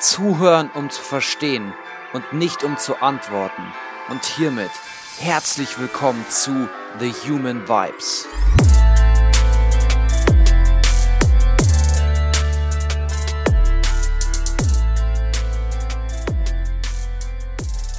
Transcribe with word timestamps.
Zuhören, 0.00 0.70
um 0.76 0.90
zu 0.90 1.02
verstehen 1.02 1.74
und 2.12 2.32
nicht 2.32 2.62
um 2.62 2.78
zu 2.78 3.02
antworten. 3.02 3.64
Und 4.08 4.24
hiermit 4.24 4.70
herzlich 5.18 5.76
willkommen 5.76 6.24
zu 6.30 6.68
The 7.00 7.10
Human 7.28 7.66
Vibes. 7.66 8.28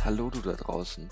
Hallo 0.06 0.30
du 0.30 0.40
da 0.40 0.54
draußen. 0.54 1.10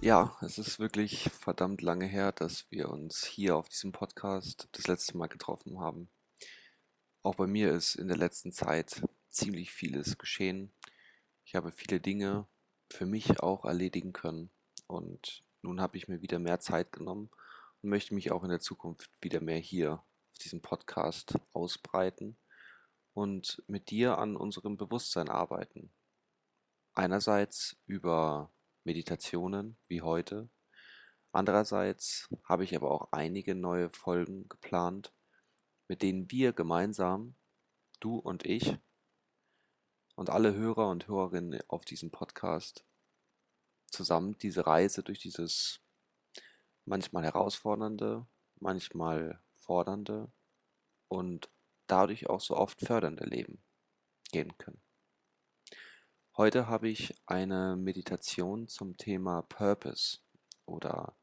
Ja, 0.00 0.36
es 0.42 0.58
ist 0.58 0.78
wirklich 0.78 1.28
verdammt 1.40 1.82
lange 1.82 2.06
her, 2.06 2.30
dass 2.30 2.70
wir 2.70 2.88
uns 2.88 3.24
hier 3.24 3.56
auf 3.56 3.68
diesem 3.68 3.90
Podcast 3.90 4.68
das 4.70 4.86
letzte 4.86 5.16
Mal 5.18 5.26
getroffen 5.26 5.80
haben. 5.80 6.08
Auch 7.24 7.34
bei 7.34 7.48
mir 7.48 7.72
ist 7.72 7.96
in 7.96 8.06
der 8.06 8.16
letzten 8.16 8.52
Zeit 8.52 9.02
ziemlich 9.30 9.70
vieles 9.70 10.18
geschehen. 10.18 10.72
Ich 11.44 11.54
habe 11.54 11.72
viele 11.72 12.00
Dinge 12.00 12.46
für 12.90 13.06
mich 13.06 13.40
auch 13.40 13.64
erledigen 13.64 14.12
können 14.12 14.50
und 14.86 15.42
nun 15.62 15.80
habe 15.80 15.96
ich 15.96 16.08
mir 16.08 16.22
wieder 16.22 16.38
mehr 16.38 16.60
Zeit 16.60 16.92
genommen 16.92 17.30
und 17.82 17.90
möchte 17.90 18.14
mich 18.14 18.30
auch 18.32 18.42
in 18.44 18.50
der 18.50 18.60
Zukunft 18.60 19.10
wieder 19.20 19.40
mehr 19.40 19.58
hier 19.58 19.92
auf 19.92 20.38
diesem 20.42 20.62
Podcast 20.62 21.38
ausbreiten 21.52 22.36
und 23.12 23.62
mit 23.66 23.90
dir 23.90 24.18
an 24.18 24.36
unserem 24.36 24.76
Bewusstsein 24.76 25.28
arbeiten. 25.28 25.92
Einerseits 26.94 27.76
über 27.86 28.52
Meditationen 28.84 29.76
wie 29.88 30.02
heute, 30.02 30.48
andererseits 31.32 32.28
habe 32.44 32.64
ich 32.64 32.74
aber 32.74 32.90
auch 32.90 33.12
einige 33.12 33.54
neue 33.54 33.90
Folgen 33.90 34.48
geplant, 34.48 35.12
mit 35.88 36.02
denen 36.02 36.30
wir 36.30 36.52
gemeinsam, 36.52 37.34
du 38.00 38.16
und 38.18 38.44
ich 38.44 38.78
und 40.18 40.30
alle 40.30 40.52
Hörer 40.52 40.88
und 40.88 41.06
Hörerinnen 41.06 41.60
auf 41.68 41.84
diesem 41.84 42.10
Podcast 42.10 42.84
zusammen 43.86 44.36
diese 44.38 44.66
Reise 44.66 45.04
durch 45.04 45.20
dieses 45.20 45.80
manchmal 46.84 47.22
herausfordernde, 47.22 48.26
manchmal 48.58 49.40
fordernde 49.60 50.32
und 51.06 51.48
dadurch 51.86 52.28
auch 52.28 52.40
so 52.40 52.56
oft 52.56 52.80
fördernde 52.80 53.26
Leben 53.26 53.62
gehen 54.32 54.58
können. 54.58 54.82
Heute 56.36 56.66
habe 56.66 56.88
ich 56.88 57.14
eine 57.26 57.76
Meditation 57.76 58.66
zum 58.66 58.96
Thema 58.96 59.42
Purpose 59.42 60.18
oder 60.66 61.16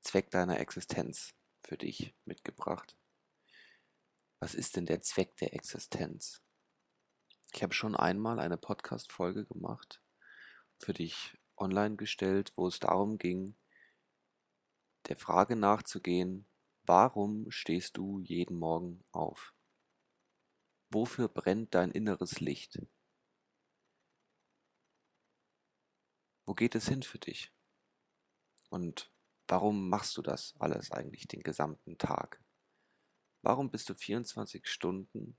Zweck 0.00 0.32
deiner 0.32 0.58
Existenz 0.58 1.34
für 1.62 1.76
dich 1.76 2.12
mitgebracht 2.24 2.96
was 4.44 4.54
ist 4.54 4.76
denn 4.76 4.84
der 4.84 5.00
Zweck 5.00 5.38
der 5.38 5.54
Existenz? 5.54 6.43
Ich 7.54 7.62
habe 7.62 7.72
schon 7.72 7.94
einmal 7.94 8.40
eine 8.40 8.56
Podcast-Folge 8.56 9.44
gemacht, 9.44 10.02
für 10.76 10.92
dich 10.92 11.38
online 11.56 11.94
gestellt, 11.94 12.52
wo 12.56 12.66
es 12.66 12.80
darum 12.80 13.16
ging, 13.16 13.54
der 15.06 15.16
Frage 15.16 15.54
nachzugehen, 15.54 16.48
warum 16.82 17.48
stehst 17.52 17.96
du 17.96 18.18
jeden 18.18 18.58
Morgen 18.58 19.04
auf? 19.12 19.54
Wofür 20.90 21.28
brennt 21.28 21.76
dein 21.76 21.92
inneres 21.92 22.40
Licht? 22.40 22.82
Wo 26.46 26.54
geht 26.54 26.74
es 26.74 26.88
hin 26.88 27.04
für 27.04 27.20
dich? 27.20 27.52
Und 28.68 29.12
warum 29.46 29.88
machst 29.88 30.16
du 30.16 30.22
das 30.22 30.56
alles 30.58 30.90
eigentlich 30.90 31.28
den 31.28 31.44
gesamten 31.44 31.98
Tag? 31.98 32.42
Warum 33.42 33.70
bist 33.70 33.88
du 33.90 33.94
24 33.94 34.66
Stunden 34.66 35.36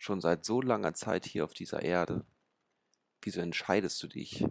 schon 0.00 0.22
seit 0.22 0.46
so 0.46 0.62
langer 0.62 0.94
Zeit 0.94 1.26
hier 1.26 1.44
auf 1.44 1.52
dieser 1.52 1.82
Erde? 1.82 2.24
Wieso 3.20 3.40
entscheidest 3.40 4.02
du 4.02 4.08
dich 4.08 4.46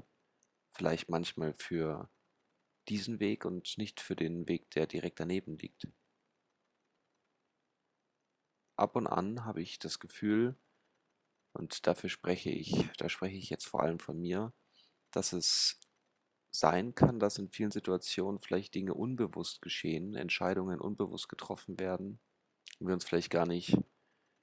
vielleicht 0.73 1.09
manchmal 1.09 1.55
für 1.55 2.07
diesen 2.87 3.19
Weg 3.19 3.45
und 3.45 3.77
nicht 3.77 3.99
für 3.99 4.15
den 4.15 4.47
Weg, 4.47 4.69
der 4.71 4.85
direkt 4.85 5.19
daneben 5.19 5.57
liegt? 5.57 5.87
Ab 8.75 8.95
und 8.95 9.07
an 9.07 9.43
habe 9.43 9.61
ich 9.61 9.79
das 9.79 9.99
Gefühl, 9.99 10.55
und 11.53 11.87
dafür 11.87 12.11
spreche 12.11 12.51
ich, 12.51 12.87
da 12.97 13.09
spreche 13.09 13.35
ich 13.35 13.49
jetzt 13.49 13.65
vor 13.65 13.81
allem 13.81 13.99
von 13.99 14.21
mir, 14.21 14.53
dass 15.09 15.33
es 15.33 15.79
sein 16.51 16.93
kann, 16.93 17.19
dass 17.19 17.39
in 17.39 17.49
vielen 17.49 17.71
Situationen 17.71 18.39
vielleicht 18.39 18.75
Dinge 18.75 18.93
unbewusst 18.93 19.63
geschehen, 19.63 20.15
Entscheidungen 20.15 20.79
unbewusst 20.79 21.27
getroffen 21.27 21.79
werden, 21.79 22.19
und 22.79 22.87
wir 22.87 22.93
uns 22.93 23.03
vielleicht 23.03 23.31
gar 23.31 23.47
nicht 23.47 23.75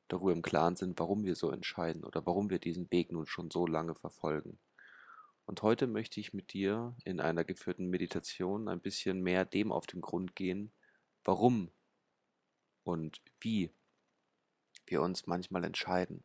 darüber 0.08 0.32
im 0.32 0.42
Klaren 0.42 0.76
sind, 0.76 0.98
warum 0.98 1.24
wir 1.24 1.34
so 1.34 1.50
entscheiden 1.50 2.04
oder 2.04 2.24
warum 2.26 2.50
wir 2.50 2.58
diesen 2.58 2.90
Weg 2.90 3.12
nun 3.12 3.26
schon 3.26 3.50
so 3.50 3.66
lange 3.66 3.94
verfolgen. 3.94 4.58
Und 5.46 5.62
heute 5.62 5.86
möchte 5.86 6.20
ich 6.20 6.32
mit 6.32 6.52
dir 6.52 6.96
in 7.04 7.20
einer 7.20 7.44
geführten 7.44 7.88
Meditation 7.88 8.68
ein 8.68 8.80
bisschen 8.80 9.22
mehr 9.22 9.44
dem 9.44 9.70
auf 9.70 9.86
den 9.86 10.00
Grund 10.00 10.34
gehen, 10.34 10.72
warum 11.24 11.70
und 12.82 13.22
wie 13.40 13.72
wir 14.86 15.02
uns 15.02 15.26
manchmal 15.26 15.64
entscheiden 15.64 16.24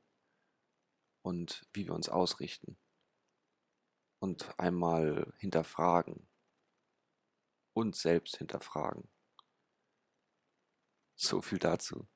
und 1.21 1.67
wie 1.73 1.85
wir 1.85 1.93
uns 1.93 2.09
ausrichten 2.09 2.77
und 4.19 4.59
einmal 4.59 5.33
hinterfragen, 5.37 6.27
uns 7.73 8.01
selbst 8.01 8.37
hinterfragen. 8.37 9.09
So 11.15 11.41
viel 11.41 11.59
dazu. 11.59 12.07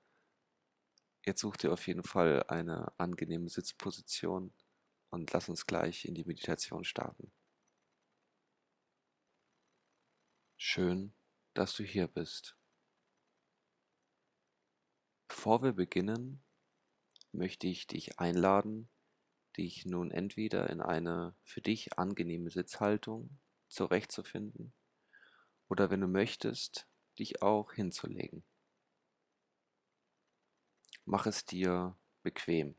Jetzt 1.25 1.41
such 1.41 1.57
dir 1.57 1.73
auf 1.73 1.87
jeden 1.87 2.03
Fall 2.03 2.43
eine 2.49 2.93
angenehme 2.99 3.49
Sitzposition 3.49 4.53
und 5.09 5.33
lass 5.33 5.49
uns 5.49 5.65
gleich 5.65 6.05
in 6.05 6.13
die 6.13 6.23
Meditation 6.23 6.83
starten. 6.83 7.31
Schön, 10.57 11.15
dass 11.55 11.73
du 11.73 11.83
hier 11.83 12.07
bist. 12.07 12.55
Bevor 15.27 15.63
wir 15.63 15.73
beginnen, 15.73 16.43
möchte 17.31 17.67
ich 17.67 17.87
dich 17.87 18.19
einladen, 18.19 18.87
dich 19.57 19.85
nun 19.85 20.11
entweder 20.11 20.69
in 20.69 20.79
eine 20.79 21.35
für 21.43 21.61
dich 21.61 21.97
angenehme 21.97 22.51
Sitzhaltung 22.51 23.39
zurechtzufinden 23.67 24.73
oder 25.69 25.89
wenn 25.89 26.01
du 26.01 26.07
möchtest, 26.07 26.87
dich 27.17 27.41
auch 27.41 27.73
hinzulegen. 27.73 28.43
Mach 31.07 31.27
es 31.27 31.45
dir 31.45 31.95
bequem, 32.23 32.75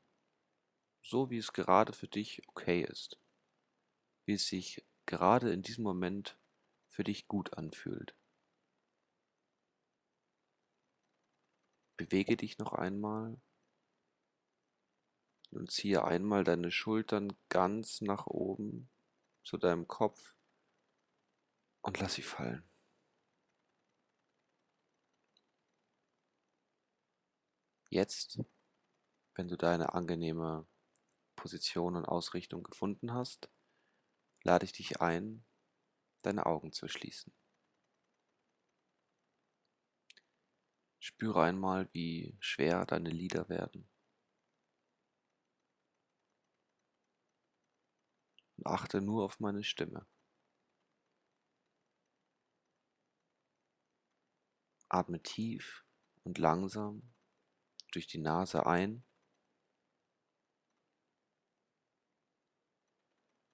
so 1.00 1.30
wie 1.30 1.38
es 1.38 1.52
gerade 1.52 1.92
für 1.92 2.08
dich 2.08 2.42
okay 2.48 2.82
ist, 2.82 3.20
wie 4.24 4.34
es 4.34 4.48
sich 4.48 4.84
gerade 5.06 5.52
in 5.52 5.62
diesem 5.62 5.84
Moment 5.84 6.36
für 6.88 7.04
dich 7.04 7.28
gut 7.28 7.54
anfühlt. 7.54 8.16
Bewege 11.96 12.36
dich 12.36 12.58
noch 12.58 12.72
einmal 12.72 13.40
und 15.50 15.70
ziehe 15.70 16.04
einmal 16.04 16.42
deine 16.42 16.72
Schultern 16.72 17.32
ganz 17.48 18.00
nach 18.00 18.26
oben 18.26 18.90
zu 19.44 19.56
deinem 19.56 19.86
Kopf 19.86 20.34
und 21.80 22.00
lass 22.00 22.14
sie 22.14 22.22
fallen. 22.22 22.68
Jetzt, 27.96 28.38
wenn 29.36 29.48
du 29.48 29.56
deine 29.56 29.94
angenehme 29.94 30.68
Position 31.34 31.96
und 31.96 32.04
Ausrichtung 32.04 32.62
gefunden 32.62 33.14
hast, 33.14 33.50
lade 34.42 34.66
ich 34.66 34.72
dich 34.72 35.00
ein, 35.00 35.46
deine 36.20 36.44
Augen 36.44 36.72
zu 36.72 36.88
schließen. 36.88 37.32
Spüre 40.98 41.44
einmal, 41.44 41.88
wie 41.94 42.36
schwer 42.38 42.84
deine 42.84 43.08
Lider 43.08 43.48
werden. 43.48 43.88
Und 48.58 48.66
achte 48.66 49.00
nur 49.00 49.24
auf 49.24 49.40
meine 49.40 49.64
Stimme. 49.64 50.06
Atme 54.90 55.22
tief 55.22 55.86
und 56.24 56.36
langsam 56.36 57.15
durch 57.96 58.06
die 58.06 58.18
Nase 58.18 58.66
ein 58.66 59.02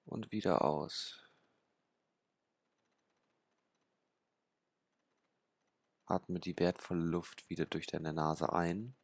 und 0.03 0.33
wieder 0.33 0.65
aus. 0.65 1.25
Atme 6.05 6.41
die 6.41 6.59
wertvolle 6.59 7.05
Luft 7.05 7.49
wieder 7.49 7.65
durch 7.65 7.87
deine 7.87 8.11
Nase 8.11 8.51
ein 8.51 8.97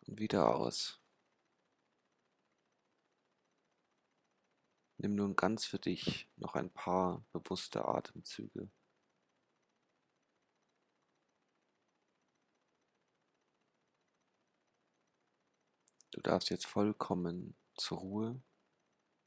und 0.00 0.18
wieder 0.18 0.52
aus. 0.52 1.00
Nimm 4.96 5.14
nun 5.14 5.36
ganz 5.36 5.64
für 5.64 5.78
dich 5.78 6.28
noch 6.34 6.56
ein 6.56 6.72
paar 6.72 7.24
bewusste 7.30 7.84
Atemzüge. 7.84 8.68
Du 16.16 16.22
darfst 16.22 16.48
jetzt 16.48 16.64
vollkommen 16.64 17.54
zur 17.74 17.98
Ruhe 17.98 18.42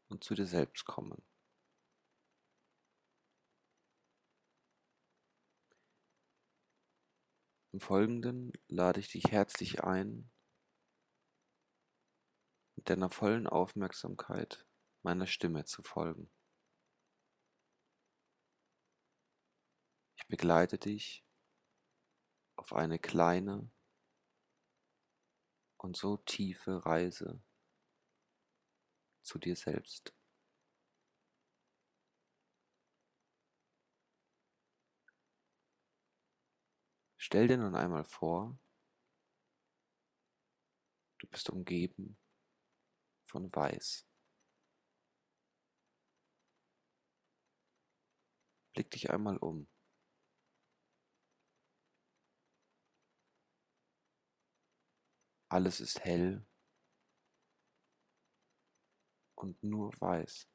und 0.07 0.23
zu 0.23 0.33
dir 0.33 0.47
selbst 0.47 0.85
kommen. 0.85 1.21
Im 7.71 7.79
Folgenden 7.79 8.53
lade 8.67 8.99
ich 8.99 9.11
dich 9.11 9.25
herzlich 9.25 9.83
ein, 9.83 10.31
mit 12.75 12.89
deiner 12.89 13.11
vollen 13.11 13.45
Aufmerksamkeit 13.45 14.65
meiner 15.03 15.27
Stimme 15.27 15.65
zu 15.65 15.83
folgen. 15.83 16.31
Ich 20.15 20.25
begleite 20.27 20.79
dich 20.79 21.23
auf 22.55 22.73
eine 22.73 22.97
kleine 22.97 23.69
und 25.79 25.97
so 25.97 26.17
tiefe 26.17 26.85
Reise 26.85 27.41
zu 29.21 29.39
dir 29.39 29.55
selbst. 29.55 30.13
Stell 37.17 37.47
dir 37.47 37.57
nun 37.57 37.75
einmal 37.75 38.05
vor, 38.05 38.57
du 41.19 41.27
bist 41.27 41.49
umgeben 41.49 42.17
von 43.27 43.53
Weiß. 43.53 44.05
Blick 48.73 48.91
dich 48.91 49.11
einmal 49.11 49.37
um. 49.37 49.67
Alles 55.49 55.79
ist 55.79 55.99
hell 56.05 56.45
und 59.35 59.61
nur 59.63 59.91
weiß. 59.99 60.47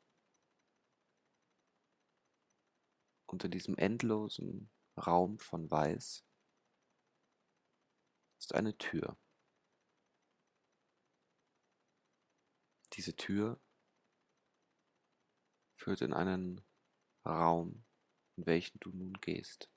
In 3.43 3.51
diesem 3.51 3.77
endlosen 3.77 4.71
Raum 4.97 5.41
von 5.41 5.69
Weiß 5.69 6.25
ist 8.39 8.55
eine 8.55 8.79
Tür. 8.79 9.19
Diese 12.93 13.17
Tür 13.17 13.61
führt 15.77 16.01
in 16.01 16.13
einen 16.13 16.65
Raum, 17.27 17.85
in 18.37 18.47
welchen 18.47 18.79
du 18.79 18.91
nun 18.91 19.15
gehst. 19.15 19.69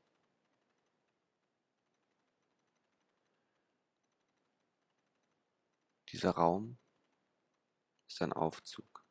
Dieser 6.12 6.32
Raum 6.32 6.80
ist 8.08 8.22
ein 8.22 8.32
Aufzug. 8.32 9.06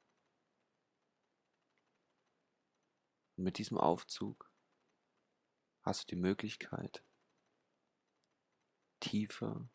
Und 3.36 3.44
mit 3.44 3.58
diesem 3.58 3.76
Aufzug 3.76 4.50
hast 5.82 6.02
du 6.04 6.16
die 6.16 6.20
Möglichkeit, 6.20 7.04
tiefer 9.00 9.68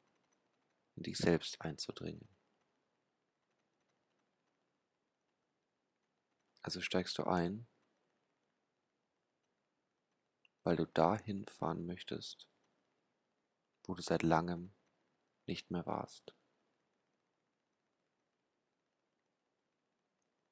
in 0.96 1.04
dich 1.04 1.18
selbst 1.18 1.62
einzudringen. 1.62 2.28
Also 6.64 6.82
steigst 6.82 7.18
du 7.18 7.24
ein, 7.24 7.68
weil 10.64 10.76
du 10.76 10.86
dahin 10.86 11.48
fahren 11.48 11.86
möchtest, 11.86 12.48
wo 13.84 13.94
du 13.94 14.02
seit 14.02 14.24
langem 14.24 14.74
nicht 15.48 15.72
mehr 15.72 15.86
warst. 15.86 16.36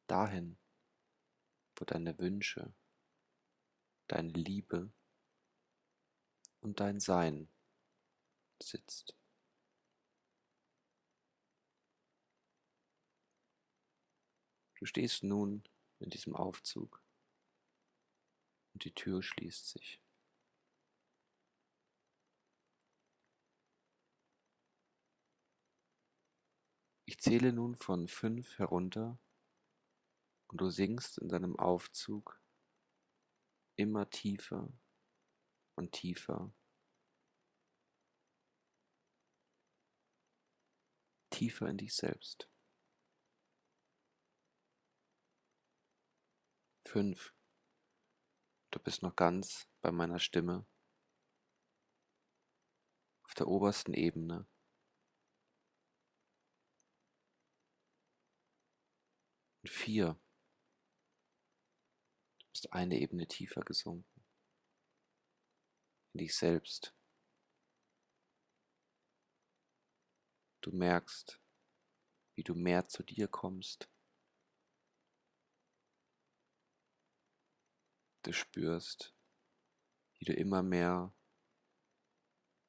Dahin, 0.09 0.57
wo 1.75 1.85
deine 1.85 2.17
Wünsche, 2.17 2.73
deine 4.07 4.31
Liebe 4.31 4.91
und 6.61 6.79
dein 6.79 6.99
Sein 6.99 7.47
sitzt. 8.59 9.15
Du 14.79 14.85
stehst 14.87 15.21
nun 15.21 15.63
in 15.99 16.09
diesem 16.09 16.35
Aufzug 16.35 17.03
und 18.73 18.83
die 18.83 18.95
Tür 18.95 19.21
schließt 19.21 19.69
sich. 19.69 20.01
Ich 27.05 27.19
zähle 27.19 27.53
nun 27.53 27.75
von 27.75 28.07
fünf 28.07 28.57
herunter 28.57 29.19
und 30.49 30.61
du 30.61 30.69
sinkst 30.69 31.17
in 31.17 31.29
deinem 31.29 31.57
Aufzug 31.57 32.39
immer 33.75 34.09
tiefer 34.09 34.71
und 35.75 35.93
tiefer 35.93 36.51
tiefer 41.39 41.69
in 41.69 41.77
dich 41.77 41.93
selbst. 41.95 42.49
Fünf. 46.85 47.33
Du 48.71 48.79
bist 48.79 49.03
noch 49.03 49.15
ganz 49.15 49.69
bei 49.81 49.91
meiner 49.91 50.19
Stimme. 50.19 50.65
Auf 53.23 53.35
der 53.35 53.47
obersten 53.47 53.93
Ebene. 53.93 54.47
Und 59.61 59.69
vier. 59.69 60.19
Du 62.59 62.63
bist 62.63 62.73
eine 62.73 62.99
Ebene 62.99 63.25
tiefer 63.25 63.61
gesunken. 63.61 64.25
In 66.11 66.17
dich 66.17 66.35
selbst. 66.35 66.93
Du 70.59 70.71
merkst, 70.73 71.39
wie 72.35 72.43
du 72.43 72.55
mehr 72.55 72.85
zu 72.89 73.03
dir 73.03 73.29
kommst. 73.29 73.89
Du 78.23 78.33
spürst, 78.33 79.15
wie 80.17 80.25
du 80.25 80.33
immer 80.33 80.61
mehr 80.61 81.15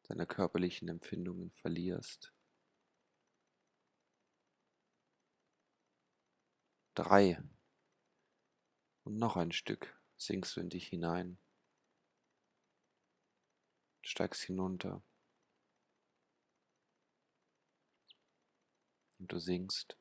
deine 0.05 0.25
körperlichen 0.25 0.89
Empfindungen 0.89 1.51
verlierst. 1.51 2.33
Drei. 6.95 7.43
Und 9.05 9.17
noch 9.17 9.37
ein 9.37 9.53
Stück 9.53 9.99
sinkst 10.17 10.57
du 10.57 10.61
in 10.61 10.69
dich 10.69 10.89
hinein. 10.89 11.39
Steigst 14.03 14.43
hinunter. 14.43 15.03
und 19.21 19.31
du 19.31 19.39
singst. 19.39 19.97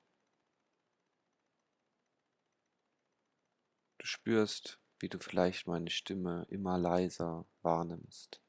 Du 4.00 4.08
spürst, 4.08 4.80
wie 5.00 5.10
du 5.10 5.20
vielleicht 5.20 5.68
meine 5.68 5.90
Stimme 5.90 6.48
immer 6.50 6.78
leiser 6.78 7.46
wahrnimmst. 7.62 8.42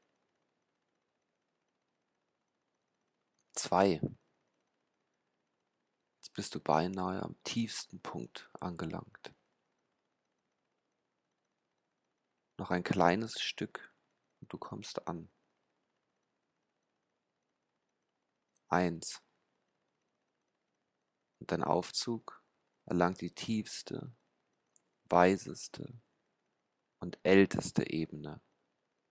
Zwei. 3.53 4.01
Jetzt 6.15 6.33
bist 6.33 6.55
du 6.55 6.59
beinahe 6.61 7.21
am 7.21 7.35
tiefsten 7.43 7.99
Punkt 7.99 8.49
angelangt. 8.59 9.33
Noch 12.61 12.69
ein 12.69 12.83
kleines 12.83 13.41
Stück 13.41 13.91
und 14.39 14.53
du 14.53 14.59
kommst 14.59 15.07
an. 15.07 15.31
Eins. 18.69 19.19
Und 21.39 21.51
dein 21.51 21.63
Aufzug 21.63 22.45
erlangt 22.85 23.19
die 23.21 23.33
tiefste, 23.33 24.15
weiseste 25.05 25.99
und 26.99 27.17
älteste 27.23 27.89
Ebene 27.89 28.43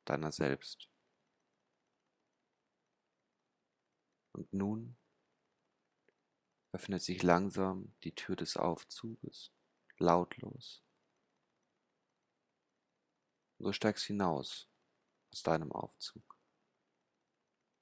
deiner 0.05 0.31
selbst. 0.31 0.89
Und 4.31 4.53
nun 4.53 4.97
öffnet 6.71 7.03
sich 7.03 7.25
langsam 7.25 7.97
die 8.05 8.15
Tür 8.15 8.37
des 8.37 8.57
Aufzuges, 8.57 9.51
lautlos 9.99 10.85
und 13.61 13.67
du 13.67 13.73
steigst 13.75 14.07
hinaus 14.07 14.71
aus 15.31 15.43
deinem 15.43 15.71
Aufzug, 15.71 16.39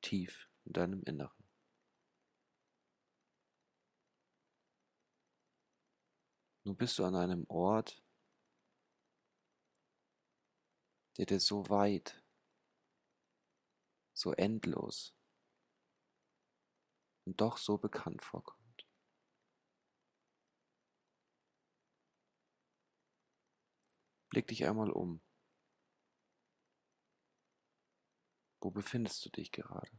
tief 0.02 0.50
in 0.64 0.72
deinem 0.72 1.02
Inneren. 1.04 1.48
Nun 6.64 6.76
bist 6.76 6.98
du 6.98 7.04
an 7.04 7.14
einem 7.14 7.46
Ort, 7.48 8.02
der 11.16 11.26
dir 11.26 11.38
so 11.38 11.70
weit, 11.70 12.20
so 14.14 14.32
endlos 14.32 15.14
und 17.24 17.40
doch 17.40 17.56
so 17.56 17.78
bekannt 17.78 18.24
vorkommt. 18.24 18.84
Blick 24.28 24.48
dich 24.48 24.66
einmal 24.66 24.90
um. 24.90 25.22
Wo 28.60 28.70
befindest 28.70 29.24
du 29.24 29.30
dich 29.30 29.52
gerade? 29.52 29.90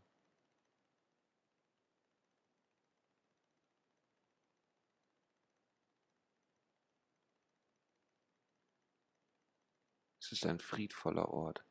Es 10.22 10.34
ist 10.34 10.46
ein 10.46 10.60
friedvoller 10.60 11.30
Ort. 11.30 11.66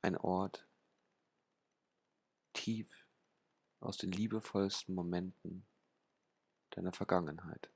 Ein 0.00 0.16
Ort 0.16 0.66
tief 2.54 2.88
aus 3.80 3.98
den 3.98 4.12
liebevollsten 4.12 4.94
Momenten 4.94 5.66
deiner 6.70 6.92
Vergangenheit. 6.92 7.70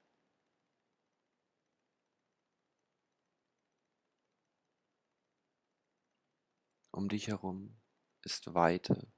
Um 6.95 7.09
dich 7.09 7.29
herum 7.29 7.81
ist 8.21 8.53
Weite, 8.53 9.11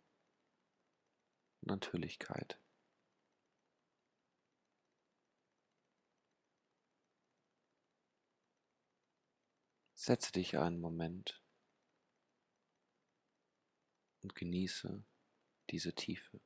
Natürlichkeit. 1.61 2.61
Setze 9.95 10.31
dich 10.31 10.57
einen 10.57 10.79
Moment 10.79 11.43
und 14.23 14.37
genieße 14.37 15.05
diese 15.71 15.95
Tiefe. 15.97 16.41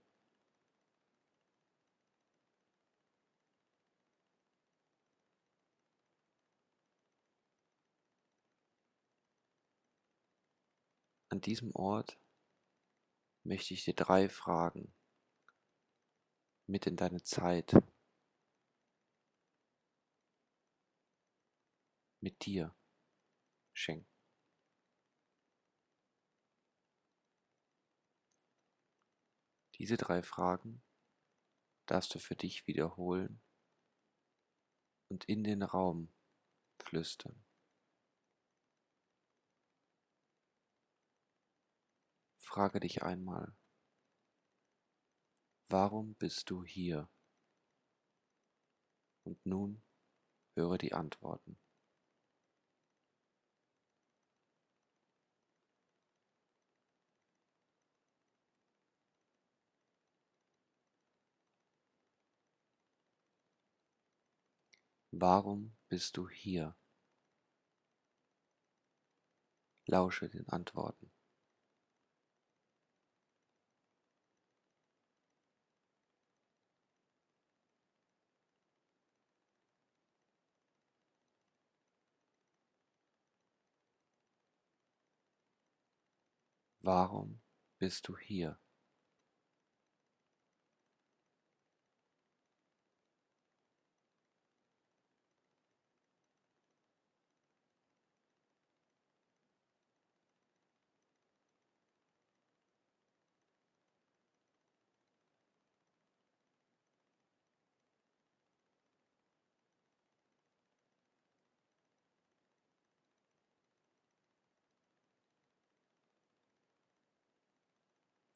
An 11.30 11.40
diesem 11.40 11.74
Ort 11.74 12.18
möchte 13.44 13.74
ich 13.74 13.84
dir 13.84 13.94
drei 13.94 14.28
Fragen 14.28 14.94
mit 16.66 16.86
in 16.86 16.96
deine 16.96 17.22
Zeit 17.22 17.74
mit 22.20 22.44
dir 22.44 22.74
schenken. 23.72 24.06
Diese 29.78 29.96
drei 29.96 30.22
Fragen 30.22 30.82
darfst 31.86 32.14
du 32.14 32.18
für 32.18 32.34
dich 32.34 32.66
wiederholen 32.66 33.40
und 35.08 35.24
in 35.26 35.44
den 35.44 35.62
Raum 35.62 36.12
flüstern. 36.78 37.47
Frage 42.48 42.80
dich 42.80 43.02
einmal, 43.02 43.54
warum 45.68 46.14
bist 46.14 46.48
du 46.48 46.64
hier? 46.64 47.10
Und 49.22 49.44
nun 49.44 49.82
höre 50.54 50.78
die 50.78 50.94
Antworten. 50.94 51.58
Warum 65.10 65.76
bist 65.90 66.16
du 66.16 66.30
hier? 66.30 66.74
Lausche 69.84 70.30
den 70.30 70.48
Antworten. 70.48 71.12
Warum 86.88 87.42
bist 87.78 88.08
du 88.08 88.16
hier? 88.16 88.58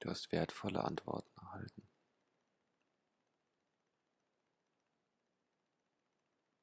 Du 0.02 0.10
hast 0.10 0.32
wertvolle 0.32 0.82
Antworten 0.82 1.30
erhalten. 1.38 1.88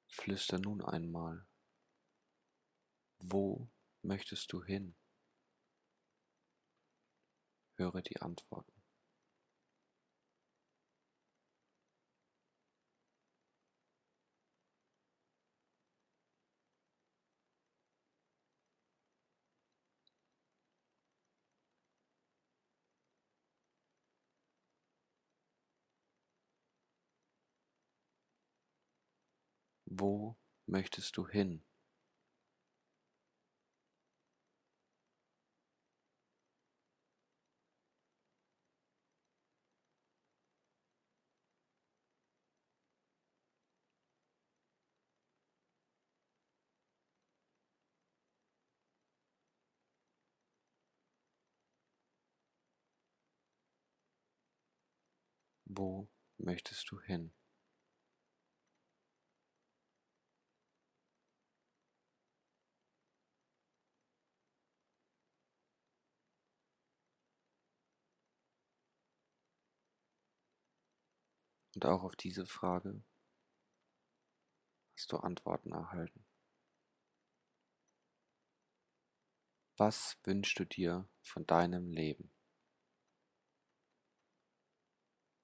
Flüster 0.09 0.59
nun 0.59 0.83
einmal, 0.83 1.47
wo 3.19 3.71
möchtest 4.01 4.51
du 4.51 4.61
hin? 4.61 4.93
Höre 7.75 8.01
die 8.01 8.21
Antworten. 8.21 8.78
Wo 29.99 30.37
möchtest 30.65 31.17
du 31.17 31.27
hin? 31.27 31.61
Wo 55.67 56.09
möchtest 56.37 56.89
du 56.91 56.99
hin? 56.99 57.31
Und 71.75 71.85
auch 71.85 72.03
auf 72.03 72.15
diese 72.15 72.45
Frage 72.45 73.03
hast 74.95 75.11
du 75.11 75.17
Antworten 75.17 75.71
erhalten. 75.71 76.25
Was 79.77 80.17
wünschst 80.23 80.59
du 80.59 80.65
dir 80.65 81.07
von 81.21 81.45
deinem 81.45 81.91
Leben? 81.91 82.33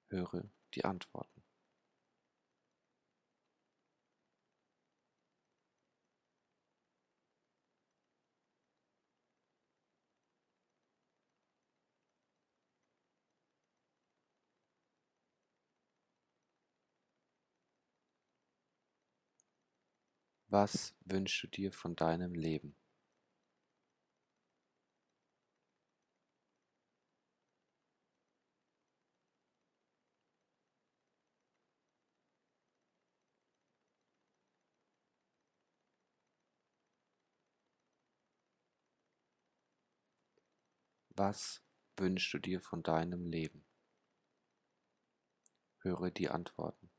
Höre 0.09 0.49
die 0.73 0.83
Antworten. 0.83 1.34
Was 20.57 20.95
wünschst 21.03 21.43
du 21.43 21.47
dir 21.47 21.73
von 21.73 21.97
deinem 21.97 22.33
Leben? 22.33 22.77
Was 41.09 41.61
wünschst 41.97 42.33
du 42.33 42.39
dir 42.39 42.61
von 42.61 42.81
deinem 42.81 43.25
Leben? 43.25 43.65
Höre 45.79 46.11
die 46.11 46.29
Antworten. 46.29 46.94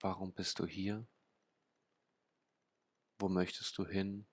Warum 0.00 0.32
bist 0.32 0.60
du 0.60 0.66
hier? 0.66 1.06
Wo 3.18 3.28
möchtest 3.28 3.76
du 3.78 3.84
hin? 3.84 4.28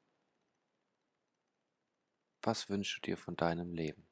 Was 2.44 2.70
wünschst 2.70 2.98
du 2.98 3.02
dir 3.02 3.18
von 3.18 3.36
deinem 3.36 3.74
Leben? 3.74 4.08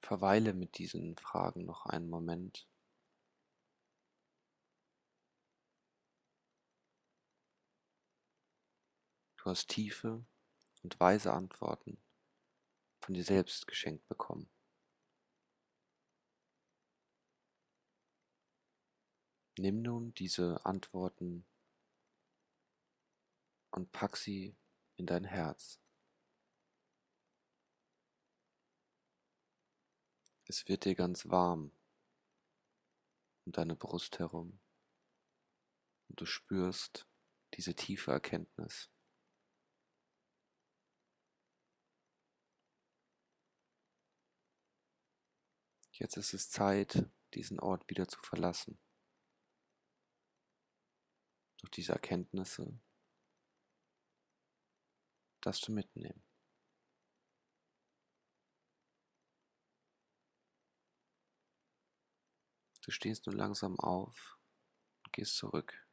Verweile 0.00 0.52
mit 0.52 0.78
diesen 0.78 1.16
Fragen 1.16 1.64
noch 1.64 1.86
einen 1.86 2.10
Moment. 2.10 2.68
Du 9.36 9.44
hast 9.44 9.68
tiefe 9.68 10.26
und 10.82 10.98
weise 10.98 11.32
Antworten 11.32 12.02
von 13.00 13.14
dir 13.14 13.24
selbst 13.24 13.66
geschenkt 13.68 14.08
bekommen. 14.08 14.53
Nimm 19.56 19.82
nun 19.82 20.12
diese 20.14 20.66
Antworten 20.66 21.46
und 23.70 23.92
pack 23.92 24.16
sie 24.16 24.56
in 24.96 25.06
dein 25.06 25.24
Herz. 25.24 25.78
Es 30.46 30.66
wird 30.66 30.84
dir 30.84 30.96
ganz 30.96 31.28
warm 31.28 31.70
um 33.46 33.52
deine 33.52 33.76
Brust 33.76 34.18
herum 34.18 34.58
und 36.08 36.20
du 36.20 36.26
spürst 36.26 37.06
diese 37.54 37.74
tiefe 37.74 38.10
Erkenntnis. 38.10 38.90
Jetzt 45.92 46.16
ist 46.16 46.34
es 46.34 46.50
Zeit, 46.50 47.08
diesen 47.34 47.60
Ort 47.60 47.88
wieder 47.88 48.08
zu 48.08 48.18
verlassen 48.20 48.78
durch 51.64 51.70
diese 51.70 51.92
Erkenntnisse 51.92 52.78
darfst 55.40 55.66
du 55.66 55.72
mitnehmen. 55.72 56.22
Du 62.82 62.90
stehst 62.90 63.26
nun 63.26 63.36
langsam 63.36 63.80
auf 63.80 64.38
und 65.06 65.12
gehst 65.14 65.38
zurück 65.38 65.88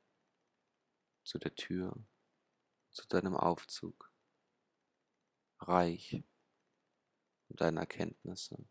zu 1.23 1.39
der 1.39 1.55
Tür, 1.55 1.95
zu 2.89 3.07
deinem 3.07 3.37
Aufzug, 3.37 4.11
reich 5.59 6.21
um 7.47 7.55
deine 7.55 7.79
Erkenntnisse 7.79 8.67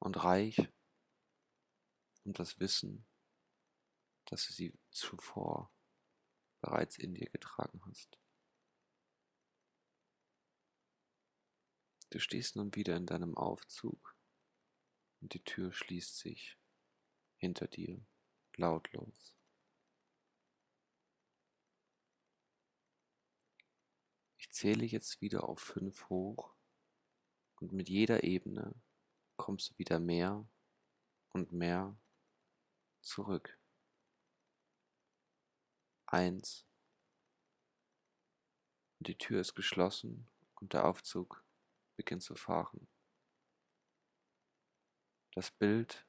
und 0.00 0.22
reich 0.22 0.68
und 2.26 2.38
das 2.38 2.58
Wissen, 2.58 3.05
dass 4.26 4.46
du 4.46 4.52
sie 4.52 4.78
zuvor 4.90 5.72
bereits 6.60 6.98
in 6.98 7.14
dir 7.14 7.28
getragen 7.30 7.80
hast. 7.86 8.18
Du 12.10 12.18
stehst 12.20 12.56
nun 12.56 12.74
wieder 12.74 12.96
in 12.96 13.06
deinem 13.06 13.36
Aufzug 13.36 14.16
und 15.20 15.34
die 15.34 15.42
Tür 15.42 15.72
schließt 15.72 16.18
sich 16.18 16.56
hinter 17.38 17.66
dir 17.66 18.04
lautlos. 18.56 19.34
Ich 24.36 24.50
zähle 24.50 24.84
jetzt 24.84 25.20
wieder 25.20 25.48
auf 25.48 25.60
fünf 25.60 26.08
hoch 26.08 26.54
und 27.56 27.72
mit 27.72 27.88
jeder 27.88 28.22
Ebene 28.22 28.74
kommst 29.36 29.70
du 29.70 29.78
wieder 29.78 29.98
mehr 29.98 30.48
und 31.30 31.52
mehr 31.52 31.98
zurück. 33.02 33.55
Eins. 36.06 36.64
Die 39.00 39.18
Tür 39.18 39.40
ist 39.40 39.54
geschlossen 39.54 40.28
und 40.60 40.72
der 40.72 40.84
Aufzug 40.84 41.44
beginnt 41.96 42.22
zu 42.22 42.36
fahren. 42.36 42.88
Das 45.32 45.50
Bild 45.50 46.06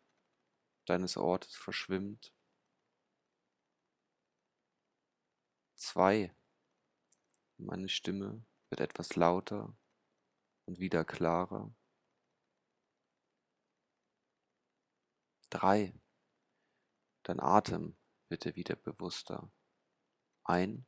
deines 0.86 1.17
Ortes 1.17 1.55
verschwimmt. 1.55 2.31
Zwei. 5.75 6.33
Meine 7.57 7.89
Stimme 7.89 8.45
wird 8.69 8.81
etwas 8.81 9.15
lauter 9.15 9.75
und 10.65 10.79
wieder 10.79 11.03
klarer. 11.05 11.73
Drei. 15.49 15.99
Dein 17.23 17.39
Atem 17.39 17.97
wird 18.29 18.45
dir 18.45 18.55
wieder 18.55 18.75
bewusster. 18.75 19.51
Ein- 20.47 20.88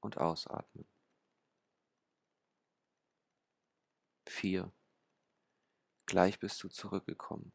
und 0.00 0.18
ausatmen. 0.18 0.86
Vier. 4.28 4.70
Gleich 6.06 6.38
bist 6.38 6.62
du 6.62 6.68
zurückgekommen. 6.68 7.54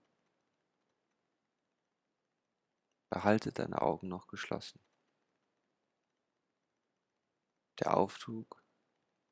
Behalte 3.11 3.51
deine 3.51 3.81
Augen 3.83 4.07
noch 4.07 4.27
geschlossen. 4.27 4.81
Der 7.79 7.95
Aufzug 7.95 8.63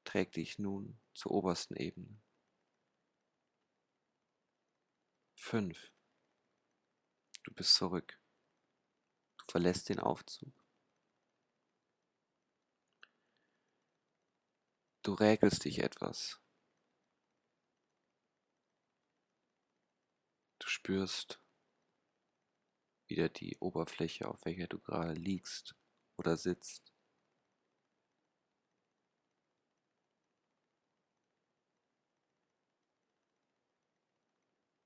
trägt 0.04 0.36
dich 0.36 0.60
nun 0.60 1.02
zur 1.16 1.32
obersten 1.32 1.76
Ebene. 1.76 2.22
Fünf. 5.40 5.92
Du 7.44 7.54
bist 7.54 7.74
zurück. 7.74 8.22
Du 9.38 9.46
verlässt 9.52 9.90
den 9.90 10.00
Aufzug. 10.00 10.63
Du 15.04 15.14
räkelst 15.14 15.66
dich 15.66 15.80
etwas. 15.80 16.40
Du 20.60 20.68
spürst 20.68 21.40
wieder 23.08 23.30
die 23.30 23.58
Oberfläche, 23.60 24.28
auf 24.28 24.44
welcher 24.46 24.68
du 24.68 24.80
gerade 24.80 25.14
liegst 25.14 25.76
oder 26.18 26.38
sitzt. 26.38 26.94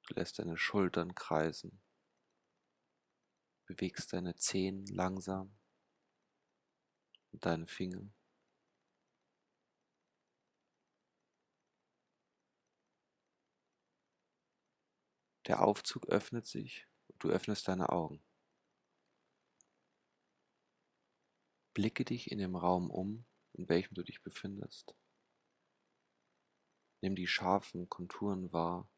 Du 0.07 0.15
lässt 0.15 0.39
deine 0.39 0.57
Schultern 0.57 1.13
kreisen 1.15 1.81
bewegst 3.67 4.13
deine 4.13 4.35
Zehen 4.35 4.85
langsam 4.87 5.55
und 7.31 7.45
deine 7.45 7.67
Finger. 7.67 8.16
Der 15.47 15.63
Aufzug 15.63 16.07
öffnet 16.07 16.45
sich 16.45 16.87
und 17.07 17.23
du 17.23 17.29
öffnest 17.29 17.67
deine 17.67 17.89
Augen. 17.89 18.21
Blicke 21.73 22.03
dich 22.03 22.31
in 22.31 22.39
dem 22.39 22.55
Raum 22.55 22.89
um, 22.89 23.25
in 23.53 23.69
welchem 23.69 23.93
du 23.95 24.03
dich 24.03 24.21
befindest. 24.23 24.95
Nimm 27.01 27.15
die 27.15 27.27
scharfen 27.27 27.87
Konturen 27.87 28.51
wahr 28.51 28.89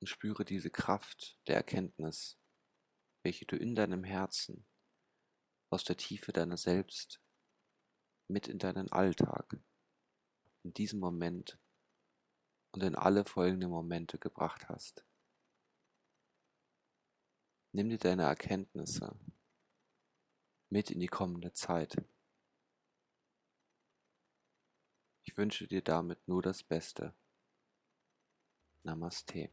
und 0.00 0.06
spüre 0.06 0.44
diese 0.44 0.70
Kraft 0.70 1.38
der 1.46 1.56
Erkenntnis, 1.56 2.38
welche 3.22 3.46
du 3.46 3.56
in 3.56 3.74
deinem 3.74 4.04
Herzen 4.04 4.66
aus 5.70 5.84
der 5.84 5.96
Tiefe 5.96 6.32
deiner 6.32 6.56
selbst 6.56 7.20
mit 8.28 8.48
in 8.48 8.58
deinen 8.58 8.92
Alltag, 8.92 9.58
in 10.62 10.72
diesem 10.72 11.00
Moment 11.00 11.59
und 12.72 12.82
in 12.82 12.94
alle 12.94 13.24
folgenden 13.24 13.70
Momente 13.70 14.18
gebracht 14.18 14.68
hast. 14.68 15.04
Nimm 17.72 17.88
dir 17.88 17.98
deine 17.98 18.24
Erkenntnisse 18.24 19.16
mit 20.70 20.90
in 20.90 21.00
die 21.00 21.06
kommende 21.06 21.52
Zeit. 21.52 21.96
Ich 25.22 25.36
wünsche 25.36 25.66
dir 25.68 25.82
damit 25.82 26.26
nur 26.26 26.42
das 26.42 26.62
Beste. 26.62 27.14
Namaste. 28.82 29.50